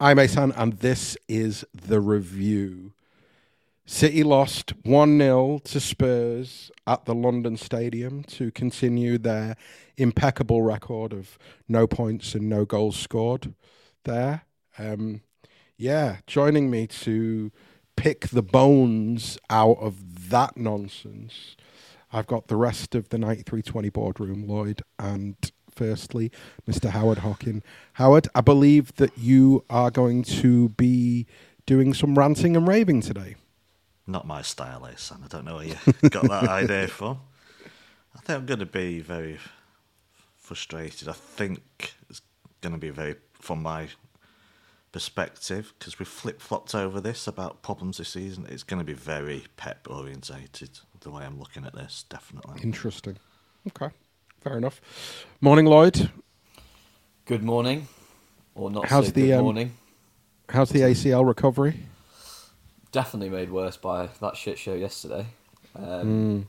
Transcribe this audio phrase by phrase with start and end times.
[0.00, 2.94] I'm Asan, and this is the review.
[3.86, 9.56] City lost 1 0 to Spurs at the London Stadium to continue their
[9.96, 11.38] impeccable record of
[11.68, 13.54] no points and no goals scored
[14.02, 14.42] there.
[14.78, 15.20] Um,
[15.76, 17.52] yeah, joining me to
[17.96, 21.54] pick the bones out of that nonsense,
[22.12, 25.36] I've got the rest of the 9320 boardroom, Lloyd, and
[25.74, 26.30] firstly,
[26.68, 26.90] Mr.
[26.90, 27.62] Howard Hockin.
[27.94, 31.26] Howard, I believe that you are going to be
[31.66, 33.36] doing some ranting and raving today.
[34.06, 35.22] Not my style, eh, son.
[35.24, 35.76] I don't know where you
[36.10, 37.20] got that idea from.
[38.14, 39.38] I think I'm going to be very
[40.36, 41.08] frustrated.
[41.08, 42.20] I think it's
[42.60, 43.88] going to be very, from my
[44.92, 48.46] perspective, because we flip flopped over this about problems this season.
[48.48, 52.60] It's going to be very pep orientated the way I'm looking at this, definitely.
[52.62, 53.16] Interesting.
[53.68, 53.92] Okay,
[54.44, 54.80] fair enough.
[55.40, 56.10] Morning, Lloyd.
[57.24, 57.88] Good morning,
[58.54, 59.72] or not How's so the, good um, morning.
[60.50, 61.80] How's the ACL recovery?
[62.92, 65.26] Definitely made worse by that shit show yesterday.
[65.74, 66.46] Um, Mm.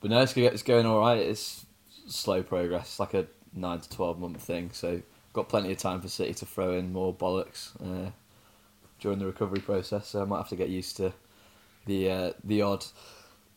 [0.00, 1.18] But no, it's, it's going all right.
[1.18, 1.64] It's
[2.08, 4.70] slow progress, It's like a nine to twelve month thing.
[4.72, 5.00] So
[5.32, 8.10] got plenty of time for City to throw in more bollocks uh,
[9.00, 10.08] during the recovery process.
[10.08, 11.12] So I might have to get used to
[11.86, 12.84] the uh, the odd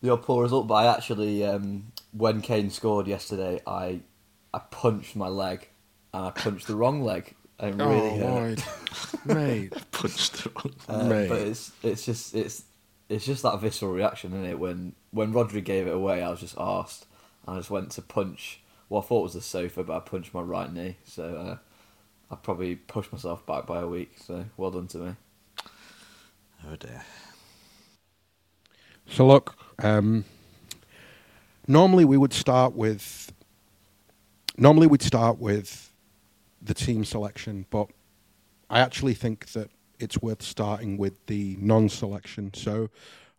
[0.02, 0.68] the poor result.
[0.68, 4.02] But I actually, um, when Kane scored yesterday, I
[4.54, 5.68] I punched my leg
[6.14, 7.36] and I punched the wrong leg.
[7.62, 8.24] And really oh, hurt.
[8.26, 8.64] Lloyd.
[9.26, 9.74] Mate.
[9.92, 10.72] Punched through.
[10.88, 11.28] Uh, Mate.
[11.28, 12.64] but it's it's just it's
[13.10, 14.60] it's just that visceral reaction, isn't it?
[14.60, 17.06] When when Rodri gave it away, I was just arsed.
[17.48, 20.42] I just went to punch what I thought was the sofa, but I punched my
[20.42, 20.98] right knee.
[21.04, 21.58] So uh,
[22.32, 24.16] I probably pushed myself back by a week.
[24.24, 25.16] So well done to me.
[26.66, 27.04] Oh dear.
[29.10, 30.24] So look, um,
[31.68, 33.34] normally we would start with
[34.58, 35.92] normally we'd start with
[36.62, 37.90] the team selection, but
[38.70, 42.54] I actually think that it's worth starting with the non-selection.
[42.54, 42.90] So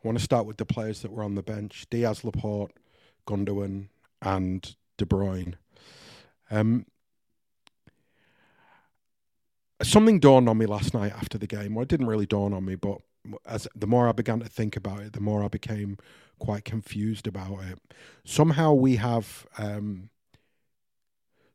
[0.02, 2.72] I want to start with the players that were on the bench: Dias, Laporte,
[3.26, 3.88] Gundogan,
[4.20, 5.54] and De Bruyne.
[6.50, 6.84] Um,
[9.82, 11.74] something dawned on me last night after the game.
[11.74, 12.98] Well, it didn't really dawn on me, but
[13.46, 15.98] as the more I began to think about it, the more I became
[16.38, 17.78] quite confused about it.
[18.24, 20.10] Somehow we have, um,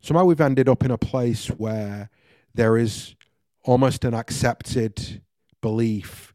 [0.02, 2.09] somehow we've ended up in a place where
[2.53, 3.16] there is
[3.64, 5.22] almost an accepted
[5.62, 6.34] belief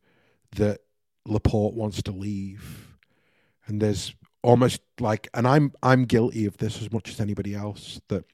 [0.56, 0.80] that
[1.26, 2.96] Laporte wants to leave,
[3.66, 8.00] and there's almost like, and I'm I'm guilty of this as much as anybody else
[8.08, 8.24] that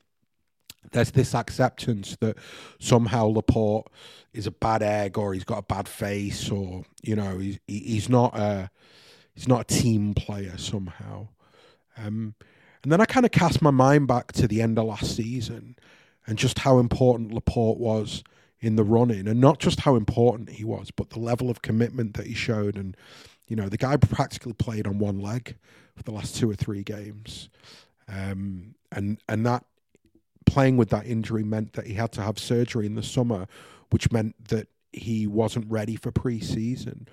[0.92, 2.36] there's this acceptance that
[2.78, 3.88] somehow Laporte
[4.32, 8.08] is a bad egg or he's got a bad face or you know he's he's
[8.08, 8.70] not a
[9.34, 11.28] he's not a team player somehow.
[11.96, 12.34] Um,
[12.82, 15.76] and then I kind of cast my mind back to the end of last season
[16.26, 18.22] and just how important Laporte was
[18.60, 22.14] in the running, and not just how important he was, but the level of commitment
[22.14, 22.76] that he showed.
[22.76, 22.96] And
[23.48, 25.56] you know, the guy practically played on one leg
[25.94, 27.48] for the last two or three games,
[28.08, 29.64] um, and and that
[30.46, 33.46] playing with that injury meant that he had to have surgery in the summer,
[33.90, 37.06] which meant that he wasn't ready for pre-season.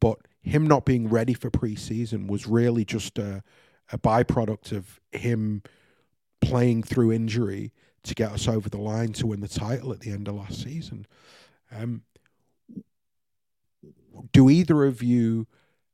[0.00, 3.42] But him not being ready for pre-season was really just a,
[3.90, 5.62] a byproduct of him
[6.40, 7.72] playing through injury
[8.04, 10.62] to get us over the line to win the title at the end of last
[10.62, 11.06] season.
[11.74, 12.02] Um,
[14.32, 15.46] do either of you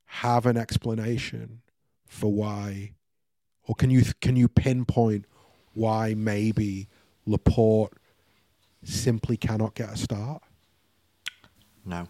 [0.05, 1.63] have an explanation
[2.07, 2.95] for why,
[3.63, 5.27] or can you can you pinpoint
[5.75, 6.89] why maybe
[7.27, 7.93] Laporte
[8.83, 10.43] simply cannot get a start?
[11.85, 12.09] No.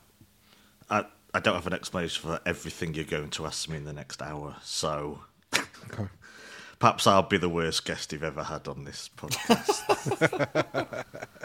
[0.88, 1.04] I,
[1.34, 4.22] I don't have an explanation for everything you're going to ask me in the next
[4.22, 5.20] hour, so
[5.56, 6.09] Okay.
[6.78, 11.04] perhaps I'll be the worst guest you've ever had on this podcast.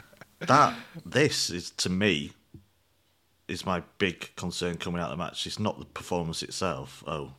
[0.40, 0.76] that
[1.06, 2.32] this is to me
[3.48, 5.46] is my big concern coming out of the match.
[5.46, 7.04] It's not the performance itself.
[7.06, 7.34] Oh,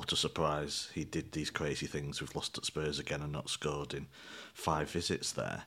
[0.00, 0.88] what a surprise!
[0.94, 2.22] He did these crazy things.
[2.22, 4.06] We've lost at Spurs again and not scored in
[4.54, 5.64] five visits there.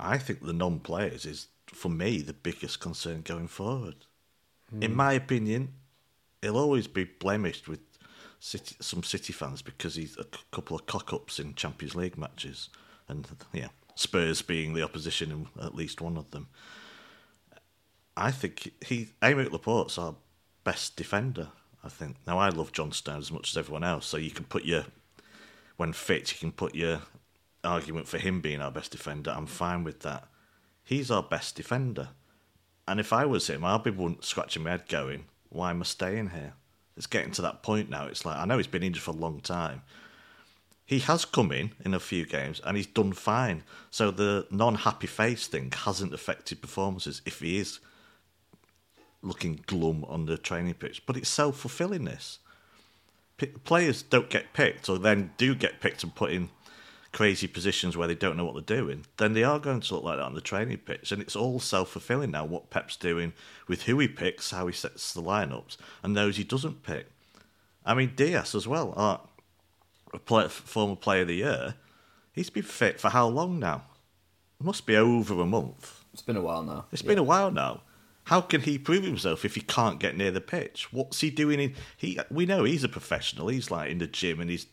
[0.00, 3.96] I think the non-players is for me the biggest concern going forward.
[4.80, 4.96] In hmm.
[4.96, 5.74] my opinion,
[6.40, 7.80] he'll always be blemished with
[8.40, 12.70] City, some City fans because he's a couple of cock-ups in Champions League matches,
[13.08, 16.48] and yeah, Spurs being the opposition in at least one of them.
[18.16, 20.14] I think he, Aymeric Laporte's our
[20.64, 21.48] best defender.
[21.84, 22.16] I think.
[22.26, 24.84] Now I love John Stones as much as everyone else, so you can put your,
[25.76, 27.02] when fit, you can put your
[27.64, 29.30] argument for him being our best defender.
[29.30, 30.28] I'm fine with that.
[30.84, 32.08] He's our best defender.
[32.88, 35.84] And if I was him, I'd be one scratching my head going, why am I
[35.84, 36.54] staying here?
[36.96, 38.06] It's getting to that point now.
[38.06, 39.82] It's like, I know he's been injured for a long time.
[40.92, 43.62] he has come in in a few games and he's done fine.
[43.90, 47.80] So the non-happy face thing hasn't affected performances if he is
[49.22, 51.04] looking glum on the training pitch.
[51.06, 52.04] But it's self-fulfilling.
[52.04, 52.38] This
[53.38, 56.50] P- players don't get picked, or then do get picked and put in
[57.12, 59.04] crazy positions where they don't know what they're doing.
[59.18, 61.60] Then they are going to look like that on the training pitch, and it's all
[61.60, 62.44] self-fulfilling now.
[62.44, 63.32] What Pep's doing
[63.68, 67.06] with who he picks, how he sets the lineups, and those he doesn't pick.
[67.84, 68.94] I mean Dias as well.
[68.96, 69.18] Uh,
[70.14, 71.74] a play, former player of the year.
[72.32, 73.84] He's been fit for how long now?
[74.60, 76.04] It must be over a month.
[76.12, 76.84] It's been a while now.
[76.92, 77.08] It's Yeah.
[77.08, 77.80] been a while now.
[78.24, 80.92] How can he prove himself if he can't get near the pitch?
[80.92, 81.60] What's he doing?
[81.60, 83.48] In he, we know he's a professional.
[83.48, 84.66] He's like in the gym, and he's.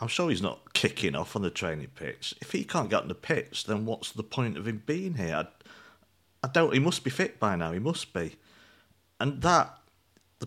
[0.00, 2.34] I'm sure he's not kicking off on the training pitch.
[2.40, 5.36] If he can't get on the pitch, then what's the point of him being here?
[5.36, 6.74] I, I don't.
[6.74, 7.70] He must be fit by now.
[7.72, 8.36] He must be,
[9.20, 9.78] and that,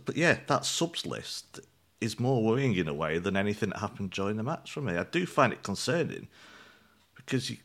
[0.06, 1.62] but yeah, that subs list
[2.01, 4.97] is more worrying in a way than anything that happened during the match for me.
[4.97, 6.27] I do find it concerning
[7.15, 7.57] because you,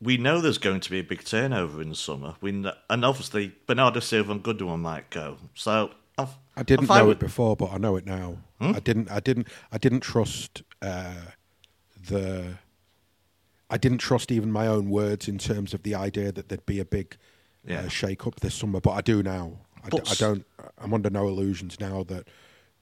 [0.00, 2.34] we know there's going to be a big turnover in the summer.
[2.40, 5.38] We kn- and obviously Bernardo Silva and Gundo might go.
[5.54, 8.38] So I've, I didn't I'm fine know with- it before, but I know it now.
[8.60, 8.74] Hmm?
[8.74, 9.10] I didn't.
[9.10, 9.48] I didn't.
[9.72, 11.14] I didn't trust uh,
[12.08, 12.58] the.
[13.70, 16.80] I didn't trust even my own words in terms of the idea that there'd be
[16.80, 17.16] a big
[17.66, 17.80] Yeah.
[17.80, 19.58] uh, shake up this summer, but I do now.
[19.84, 20.46] I, d- But I s- don't.
[20.78, 22.28] I'm under no illusions now that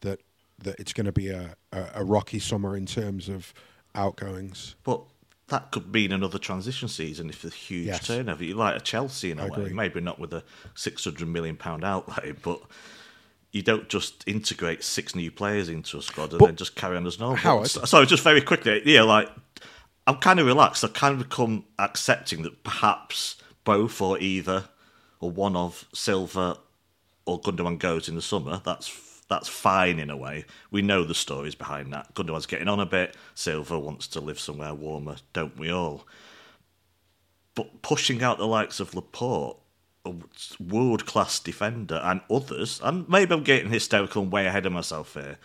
[0.03, 0.21] that
[0.63, 3.53] that it's going to be a, a, a rocky summer in terms of
[3.95, 4.77] outgoings.
[4.85, 5.03] But
[5.49, 8.07] that could mean another transition season if there's huge Yes.
[8.07, 8.43] turnover.
[8.45, 9.73] You like a Chelsea in a I way, agree.
[9.73, 10.43] maybe not with a
[10.75, 12.61] six hundred million pound outlay, but
[13.53, 16.97] you don't just integrate six new players into a squad and But- then just carry
[16.97, 17.37] on as normal.
[17.37, 19.31] Howard- So- just very quickly, yeah, like
[20.09, 20.85] I'm kind of relaxed.
[20.85, 24.69] I've kind of become accepting that perhaps both or either
[25.21, 26.59] or one of Silva
[27.25, 28.61] or Gundogan goes in the summer.
[28.65, 28.87] That's
[29.29, 30.45] that's fine in a way.
[30.71, 32.15] We know the stories behind that.
[32.15, 33.17] Gundogan's getting on a bit.
[33.35, 36.07] Silva wants to live somewhere warmer, don't we all?
[37.55, 39.59] But pushing out the likes of Laporte,
[40.05, 40.13] a
[40.61, 45.15] world class defender, and others, and maybe I'm getting hysterical and way ahead of myself
[45.15, 45.39] here.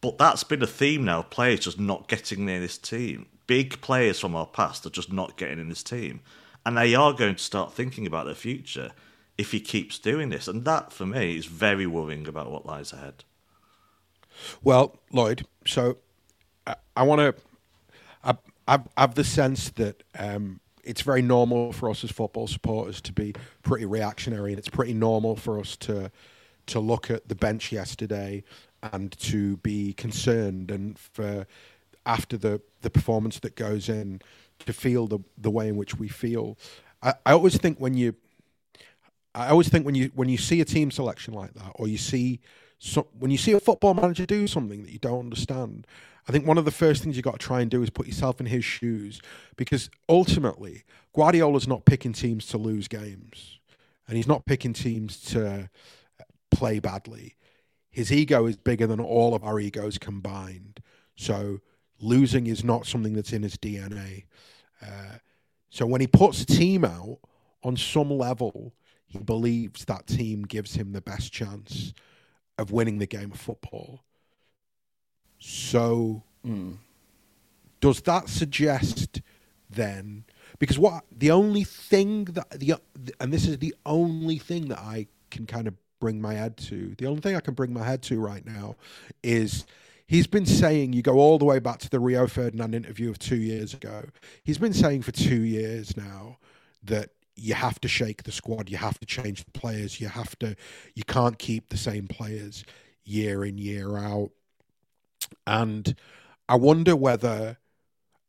[0.00, 1.22] But that's been a theme now.
[1.22, 3.26] Players just not getting near this team.
[3.46, 6.20] Big players from our past are just not getting in this team.
[6.64, 8.92] And they are going to start thinking about their future
[9.40, 10.46] if he keeps doing this.
[10.46, 13.24] And that, for me, is very worrying about what lies ahead.
[14.62, 15.96] Well, Lloyd, so
[16.66, 17.42] I, I want to.
[18.68, 23.12] I, have the sense that um, it's very normal for us as football supporters to
[23.12, 23.34] be
[23.64, 26.12] pretty reactionary, and it's pretty normal for us to
[26.66, 28.44] to look at the bench yesterday
[28.92, 31.46] and to be concerned, and for
[32.06, 34.20] after the the performance that goes in
[34.60, 36.56] to feel the the way in which we feel.
[37.02, 38.14] I, I always think when you
[39.34, 41.98] I always think when you when you see a team selection like that, or you
[41.98, 42.40] see
[42.78, 45.86] so, when you see a football manager do something that you don't understand,
[46.26, 48.06] I think one of the first things you got to try and do is put
[48.06, 49.20] yourself in his shoes,
[49.56, 50.84] because ultimately
[51.14, 53.58] Guardiola's not picking teams to lose games,
[54.08, 55.68] and he's not picking teams to
[56.50, 57.36] play badly.
[57.90, 60.80] His ego is bigger than all of our egos combined,
[61.16, 61.60] so
[62.00, 64.24] losing is not something that's in his DNA.
[64.80, 65.18] Uh,
[65.68, 67.18] so when he puts a team out
[67.62, 68.72] on some level,
[69.10, 71.92] he believes that team gives him the best chance
[72.56, 74.04] of winning the game of football.
[75.38, 76.74] So, hmm.
[77.80, 79.20] does that suggest
[79.68, 80.24] then?
[80.58, 82.74] Because what the only thing that the
[83.18, 86.94] and this is the only thing that I can kind of bring my head to.
[86.96, 88.76] The only thing I can bring my head to right now
[89.22, 89.66] is
[90.06, 93.18] he's been saying you go all the way back to the Rio Ferdinand interview of
[93.18, 94.04] two years ago.
[94.42, 96.38] He's been saying for two years now
[96.84, 97.10] that
[97.40, 100.56] you have to shake the squad, you have to change the players, you have to
[100.94, 102.64] you can't keep the same players
[103.04, 104.30] year in year out.
[105.46, 105.94] And
[106.48, 107.58] I wonder whether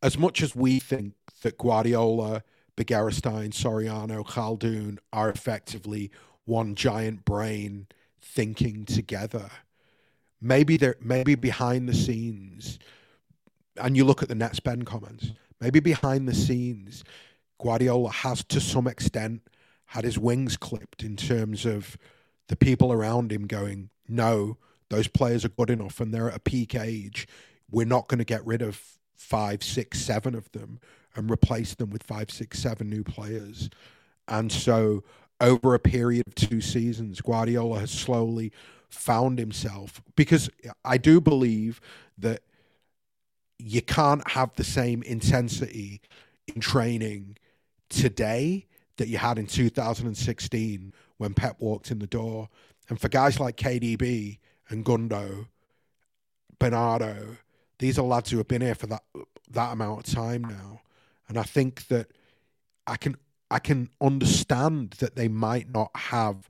[0.02, 2.44] as much as we think that Guardiola,
[2.78, 6.12] Begiristain, Soriano, Khaldoon are effectively
[6.46, 7.88] one giant brain
[8.22, 9.50] thinking together,
[10.40, 12.80] maybe they're maybe behind the scenes,
[13.78, 17.04] and you look at the net spend comments, maybe behind the scenes,
[17.62, 19.42] Guardiola has to some extent
[19.88, 21.98] had his wings clipped in terms of
[22.48, 24.58] the people around him going, no,
[24.90, 27.28] those players are good enough and they're at a peak age.
[27.70, 28.82] We're not going to get rid of
[29.16, 30.80] five, six, seven of them
[31.16, 33.70] and replace them with five, six, seven new players.
[34.28, 35.04] And so
[35.42, 38.54] over a period of two seasons, Guardiola has slowly
[38.88, 40.50] found himself because
[40.86, 41.82] I do believe
[42.18, 42.44] that
[43.58, 46.02] you can't have the same intensity
[46.48, 47.38] in training
[47.92, 48.66] today
[48.98, 52.50] that you had in 2016 when Pep walked in the door.
[52.90, 55.48] And for guys like KDB and Gundo,
[56.60, 57.38] Bernardo,
[57.80, 59.04] these are lads who have been here for that
[59.50, 60.82] that amount of time now,
[61.28, 62.12] and I think that
[62.88, 63.16] I can
[63.50, 66.50] I can understand that they might not have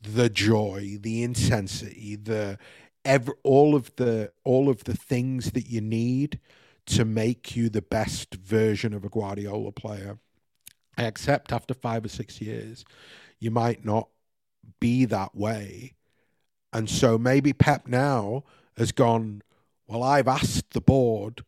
[0.00, 2.58] the joy, the intensity, the
[3.04, 6.40] ever all of the all of the things that you need
[6.86, 10.18] to make you the best version of a Guardiola player.
[10.96, 12.84] I accept after five or six years,
[13.38, 14.08] you might not
[14.80, 15.94] be that way.
[16.72, 18.44] And so maybe Pep now
[18.76, 19.42] has gone,
[19.86, 21.44] Well, I've asked the board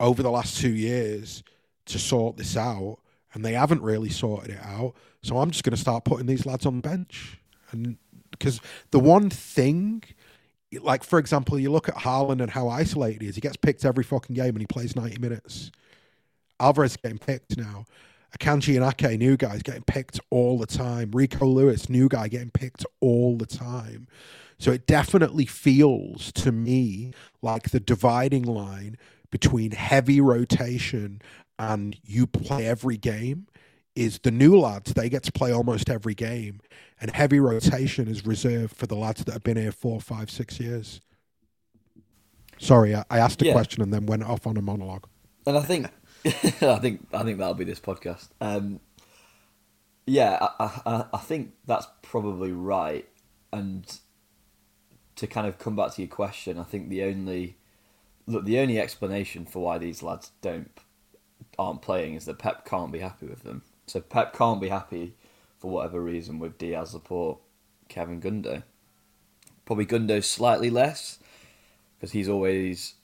[0.00, 1.42] over the last two years
[1.86, 2.98] to sort this out,
[3.32, 4.94] and they haven't really sorted it out.
[5.22, 7.40] So I'm just going to start putting these lads on the bench.
[7.70, 7.96] And
[8.30, 10.04] because the one thing,
[10.80, 13.34] like for example, you look at Haaland and how isolated he is.
[13.34, 15.70] He gets picked every fucking game and he plays 90 minutes.
[16.60, 17.84] Alvarez getting picked now.
[18.38, 21.10] Akanji and Ake, new guys getting picked all the time.
[21.12, 24.06] Rico Lewis, new guy getting picked all the time.
[24.58, 27.12] So it definitely feels to me
[27.42, 28.96] like the dividing line
[29.30, 31.20] between heavy rotation
[31.58, 33.46] and you play every game
[33.94, 36.60] is the new lads they get to play almost every game
[37.00, 40.58] and heavy rotation is reserved for the lads that have been here four five six
[40.58, 41.00] years
[42.58, 43.52] sorry i, I asked a Yeah.
[43.52, 45.04] question and then went off on a monologue
[45.46, 45.88] And I think,
[46.62, 48.28] I think, I think that'll be this podcast.
[48.40, 48.80] Um,
[50.06, 53.08] yeah, I, I, I think that's probably right.
[53.52, 53.86] And
[55.16, 57.56] to kind of come back to your question, I think the only
[58.26, 60.70] look, the only explanation for why these lads don't
[61.58, 63.62] aren't playing is that Pep can't be happy with them.
[63.86, 65.14] So Pep can't be happy
[65.58, 67.38] for whatever reason with Dias, Laporte,
[67.88, 68.62] Kevin Gundo.
[69.64, 71.18] Probably Gundo slightly less
[71.96, 72.94] because he's always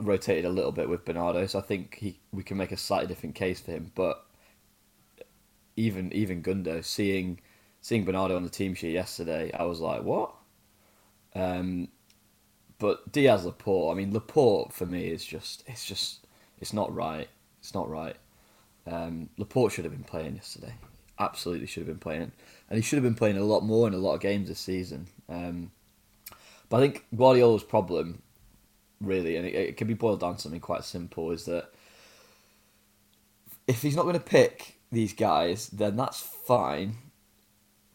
[0.00, 3.06] rotated a little bit with Bernardo, so I think he we can make a slightly
[3.06, 3.92] different case for him.
[3.94, 4.24] But
[5.76, 7.40] even even Gundo, seeing
[7.80, 10.34] seeing Bernardo on the team sheet yesterday, I was like, what?
[11.34, 11.88] Um,
[12.78, 16.26] but Dias Laporte, I mean Laporte for me is just it's just
[16.60, 17.28] it's not right.
[17.60, 18.16] It's not right.
[18.86, 20.74] Um, Laporte should have been playing yesterday.
[21.18, 22.32] Absolutely should have been playing,
[22.68, 24.58] and he should have been playing a lot more in a lot of games this
[24.58, 25.06] season.
[25.28, 25.70] Um,
[26.70, 28.22] but I think Guardiola's problem
[29.00, 31.70] really, and it, it can be boiled down to something quite simple, is that
[33.66, 36.96] if he's not going to pick these guys, then that's fine,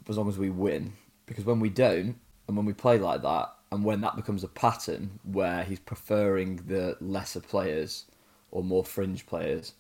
[0.07, 0.93] as long as we win.
[1.25, 2.15] Because when we don't,
[2.47, 6.57] and when we play like that, and when that becomes a pattern where he's preferring
[6.67, 8.05] the lesser players
[8.51, 9.73] or more fringe players,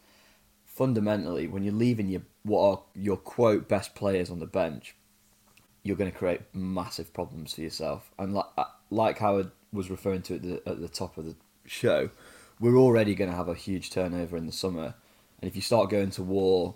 [0.65, 4.95] fundamentally, when you're leaving your what are your quote best players on the bench,
[5.83, 8.11] you're going to create massive problems for yourself.
[8.19, 8.45] And like
[8.89, 12.09] like Howard was referring to at the at the top of the show,
[12.59, 14.95] we're already going to have a huge turnover in the summer,
[15.41, 16.75] and if you start going to war,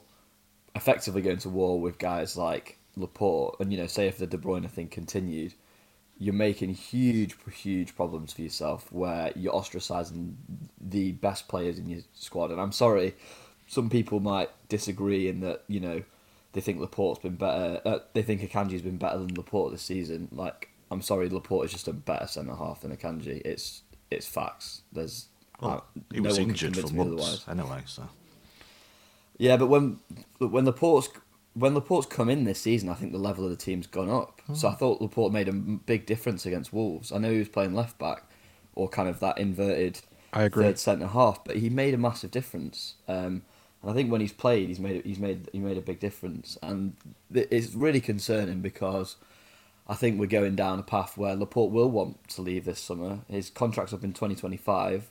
[0.76, 4.38] effectively going to war with guys like Laporte, and you know, say if the De
[4.38, 5.54] Bruyne thing continued,
[6.18, 10.34] you're making huge, huge problems for yourself where you're ostracising
[10.80, 12.52] the best players in your squad.
[12.52, 13.16] And I'm sorry,
[13.68, 16.04] some people might disagree in that you know
[16.54, 17.82] they think Laporte's been better.
[17.86, 20.28] Uh, they think Akanji's been better than Laporte this season.
[20.32, 23.42] Like I'm sorry, Laporte is just a better centre half than Akanji.
[23.46, 24.82] It's it's facts.
[24.92, 25.28] There's
[25.62, 27.46] Well, uh, he no was injured for months otherwise.
[27.48, 28.10] anyway, so
[29.38, 30.00] Yeah, but when
[30.40, 31.10] when Laporte's
[31.54, 34.42] when Laporte's come in this season, I think the level of the team's gone up.
[34.54, 34.74] So Hmm.
[34.74, 37.12] I thought Laporte made a big difference against Wolves.
[37.12, 38.24] I know he was playing left back
[38.76, 40.64] or kind of that inverted I agree.
[40.64, 42.96] third centre half, but he made a massive difference.
[43.08, 43.42] Um,
[43.82, 46.58] and I think when he's played, he's made he's made he made a big difference,
[46.62, 46.96] and
[47.34, 49.16] it's really concerning because
[49.90, 53.20] I think we're going down a path where Laporte will want to leave this summer.
[53.28, 55.10] His contract's up in twenty twenty five,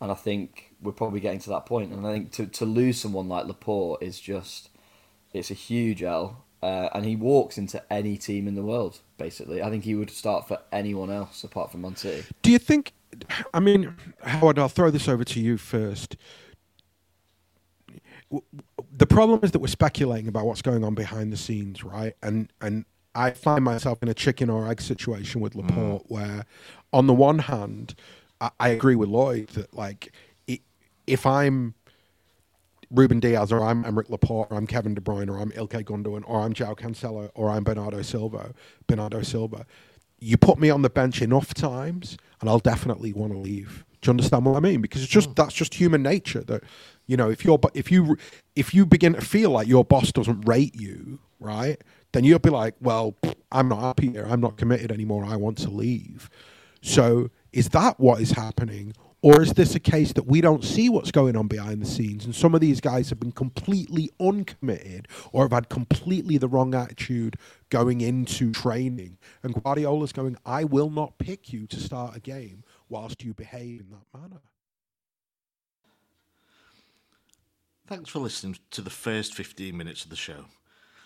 [0.00, 1.92] and I think we're probably getting to that point.
[1.92, 4.70] And I think to to lose someone like Laporte is just
[5.32, 6.44] it's a huge L.
[6.62, 9.00] Uh, and he walks into any team in the world.
[9.18, 12.24] Basically, I think he would start for anyone else apart from Man City.
[12.42, 12.92] Do you think?
[13.52, 16.16] I mean, Howard, I'll throw this over to you first.
[18.30, 22.14] The problem is that we're speculating about what's going on behind the scenes, right?
[22.22, 22.84] And and
[23.16, 25.62] I find myself in a chicken or egg situation with mm.
[25.62, 26.44] Laporte, where,
[26.92, 27.94] on the one hand,
[28.40, 30.12] I, I agree with Lloyd that like,
[30.48, 30.60] i
[31.06, 31.74] if I'm
[32.90, 36.22] Ruben Dias, or I'm Aymeric Laporte, or I'm Kevin De Bruyne, or I'm Ilkay Gundogan,
[36.26, 38.54] or I'm João Cancelo, or I'm Bernardo Silva,
[38.86, 39.66] Bernardo Silva.
[40.18, 43.84] You put me on the bench enough times, and I'll definitely want to leave.
[44.00, 44.80] Do you understand what I mean?
[44.80, 45.34] Because it's just mm.
[45.34, 46.42] that's just human nature.
[46.42, 46.62] That
[47.06, 48.16] you know, if you're if you
[48.54, 51.82] if you begin to feel like your boss doesn't rate you, right,
[52.16, 53.14] then you'll be like, well,
[53.52, 54.26] I'm not happy here.
[54.26, 55.26] I'm not committed anymore.
[55.26, 56.30] I want to leave.
[56.80, 58.94] So is that what is happening?
[59.20, 62.24] Or is this a case that we don't see what's going on behind the scenes?
[62.24, 66.74] And some of these guys have been completely uncommitted or have had completely the wrong
[66.74, 67.36] attitude
[67.68, 69.18] going into training.
[69.42, 73.80] And Guardiola's going, I will not pick you to start a game whilst you behave
[73.80, 74.40] in that manner.
[77.86, 80.46] Thanks for listening to the first 15 minutes of the show.